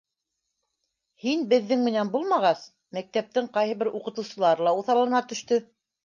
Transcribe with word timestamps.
Һин 1.25 1.41
беҙҙең 1.51 1.83
менән 1.87 2.09
булмағас, 2.15 2.63
мәктәптең 2.97 3.49
ҡайһы 3.57 3.75
бер 3.83 3.91
уҡытыусылары 3.99 4.65
ла 4.69 4.73
уҫаллана 4.79 5.21
төштө. 5.33 5.59